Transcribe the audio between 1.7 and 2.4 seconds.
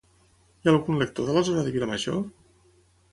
Vilamajor?